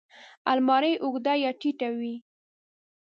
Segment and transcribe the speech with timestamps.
[0.51, 2.15] الماري اوږده یا ټیټه وي